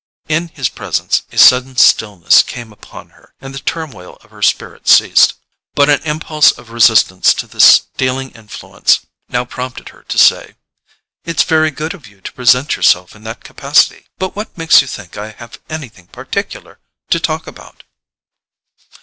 In 0.27 0.47
his 0.47 0.67
presence 0.67 1.21
a 1.31 1.37
sudden 1.37 1.75
stillness 1.77 2.41
came 2.41 2.73
upon 2.73 3.11
her, 3.11 3.35
and 3.39 3.53
the 3.53 3.59
turmoil 3.59 4.17
of 4.21 4.31
her 4.31 4.41
spirit 4.41 4.87
ceased; 4.87 5.35
but 5.75 5.91
an 5.91 6.01
impulse 6.05 6.49
of 6.57 6.71
resistance 6.71 7.35
to 7.35 7.45
this 7.45 7.63
stealing 7.65 8.31
influence 8.31 9.01
now 9.29 9.45
prompted 9.45 9.89
her 9.89 10.01
to 10.01 10.17
say: 10.17 10.55
"It's 11.23 11.43
very 11.43 11.69
good 11.69 11.93
of 11.93 12.07
you 12.07 12.19
to 12.19 12.33
present 12.33 12.75
yourself 12.75 13.15
in 13.15 13.23
that 13.25 13.43
capacity; 13.43 14.07
but 14.17 14.35
what 14.35 14.57
makes 14.57 14.81
you 14.81 14.87
think 14.87 15.17
I 15.17 15.33
have 15.33 15.59
anything 15.69 16.07
particular 16.07 16.79
to 17.11 17.19
talk 17.19 17.45
about?" 17.45 17.83